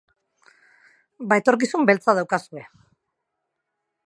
Ba 1.33 1.39
etorkizun 1.43 1.87
beltza 1.91 2.19
daukazue! 2.21 2.65